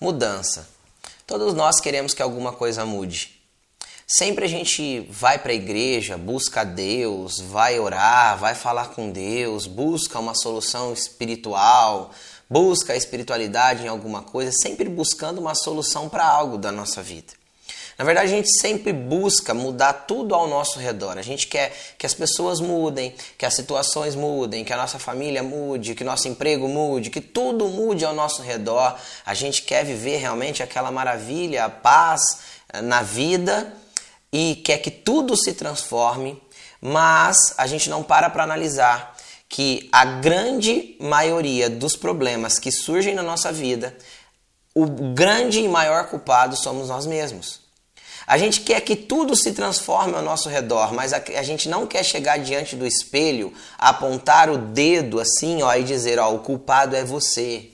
[0.00, 0.68] Mudança.
[1.26, 3.36] Todos nós queremos que alguma coisa mude.
[4.06, 9.66] Sempre a gente vai para a igreja, busca Deus, vai orar, vai falar com Deus,
[9.66, 12.12] busca uma solução espiritual,
[12.48, 17.34] busca a espiritualidade em alguma coisa, sempre buscando uma solução para algo da nossa vida.
[17.98, 21.18] Na verdade, a gente sempre busca mudar tudo ao nosso redor.
[21.18, 25.42] A gente quer que as pessoas mudem, que as situações mudem, que a nossa família
[25.42, 28.96] mude, que nosso emprego mude, que tudo mude ao nosso redor.
[29.26, 32.20] A gente quer viver realmente aquela maravilha, a paz
[32.72, 33.74] eh, na vida
[34.32, 36.40] e quer que tudo se transforme,
[36.80, 39.16] mas a gente não para para analisar
[39.48, 43.96] que a grande maioria dos problemas que surgem na nossa vida,
[44.72, 47.66] o grande e maior culpado somos nós mesmos.
[48.26, 51.86] A gente quer que tudo se transforme ao nosso redor, mas a, a, gente não
[51.86, 56.94] quer chegar diante do espelho, apontar o dedo assim, ó, e dizer, ó, o culpado
[56.94, 57.70] é você,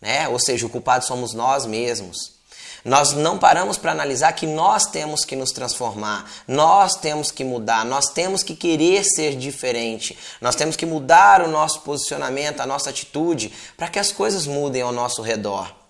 [0.00, 0.28] né?
[0.28, 2.36] Ou seja, o culpado somos nós mesmos.
[2.84, 7.84] Nós não paramos para analisar que nós temos que nos transformar, nós temos que mudar,
[7.84, 12.90] nós temos que querer ser diferente, nós temos que mudar o nosso posicionamento, a nossa
[12.90, 15.85] atitude, para que as coisas mudem ao nosso redor.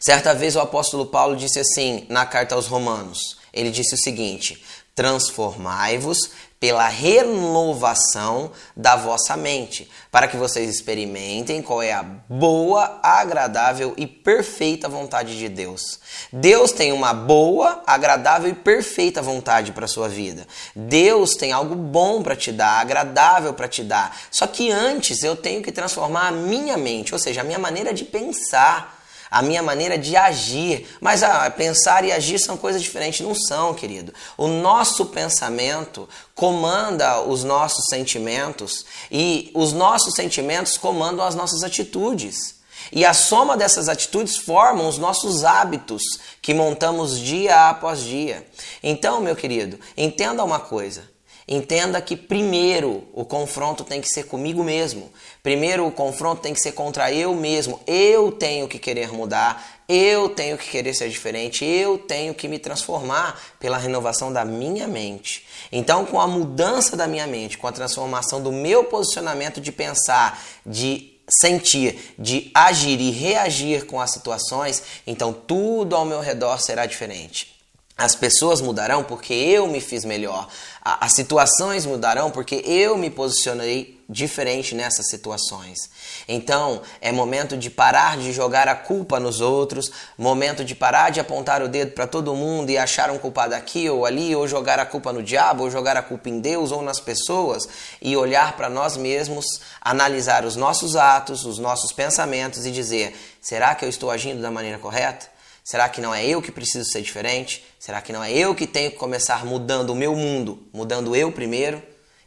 [0.00, 4.62] Certa vez o apóstolo Paulo disse assim na carta aos Romanos: ele disse o seguinte:
[4.94, 13.94] transformai-vos pela renovação da vossa mente, para que vocês experimentem qual é a boa, agradável
[13.96, 16.00] e perfeita vontade de Deus.
[16.32, 20.48] Deus tem uma boa, agradável e perfeita vontade para sua vida.
[20.74, 24.16] Deus tem algo bom para te dar, agradável para te dar.
[24.28, 27.94] Só que antes eu tenho que transformar a minha mente, ou seja, a minha maneira
[27.94, 28.97] de pensar
[29.30, 30.86] a minha maneira de agir.
[31.00, 33.20] Mas ah, pensar e agir são coisas diferentes.
[33.20, 34.12] Não são, querido.
[34.36, 42.58] O nosso pensamento comanda os nossos sentimentos e os nossos sentimentos comandam as nossas atitudes.
[42.90, 46.02] E a soma dessas atitudes formam os nossos hábitos
[46.40, 48.46] que montamos dia após dia.
[48.82, 51.17] Então, meu querido, entenda uma coisa.
[51.50, 55.10] Entenda que primeiro o confronto tem que ser comigo mesmo.
[55.42, 57.80] Primeiro o confronto tem que ser contra eu mesmo.
[57.86, 62.58] Eu tenho que querer mudar, eu tenho que querer ser diferente, eu tenho que me
[62.58, 65.46] transformar pela renovação da minha mente.
[65.72, 70.44] Então, com a mudança da minha mente, com a transformação do meu posicionamento de pensar,
[70.66, 76.84] de sentir, de agir e reagir com as situações, então tudo ao meu redor será
[76.84, 77.57] diferente.
[77.98, 80.46] As pessoas mudarão porque eu me fiz melhor.
[80.84, 85.90] As situações mudarão porque eu me posicionei diferente nessas situações.
[86.28, 91.18] Então, é momento de parar de jogar a culpa nos outros, momento de parar de
[91.18, 94.78] apontar o dedo para todo mundo e achar um culpado aqui ou ali, ou jogar
[94.78, 97.68] a culpa no diabo, ou jogar a culpa em Deus ou nas pessoas,
[98.00, 99.44] e olhar para nós mesmos,
[99.80, 104.52] analisar os nossos atos, os nossos pensamentos e dizer: será que eu estou agindo da
[104.52, 105.37] maneira correta?
[105.68, 107.62] Será que não é eu que preciso ser diferente?
[107.78, 111.30] Será que não é eu que tenho que começar mudando o meu mundo, mudando eu
[111.30, 111.82] primeiro?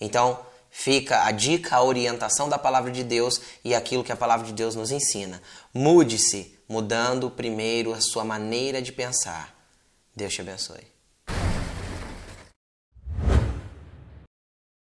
[0.00, 4.46] Então, fica a dica, a orientação da palavra de Deus e aquilo que a palavra
[4.46, 5.42] de Deus nos ensina.
[5.74, 9.54] Mude-se, mudando primeiro a sua maneira de pensar.
[10.16, 10.95] Deus te abençoe.